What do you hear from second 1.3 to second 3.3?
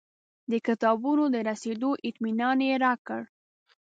د رسېدو اطمنان یې راکړ.